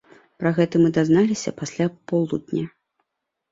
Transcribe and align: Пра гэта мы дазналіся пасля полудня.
Пра 0.43 0.51
гэта 0.57 0.75
мы 0.85 0.89
дазналіся 0.97 1.55
пасля 1.61 1.85
полудня. 2.15 2.65